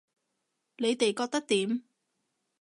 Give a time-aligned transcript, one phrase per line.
[0.77, 1.83] 你哋覺得點